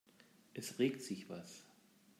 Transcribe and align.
Es 0.55 0.79
regt 0.79 1.03
sich 1.03 1.29
was. 1.29 1.67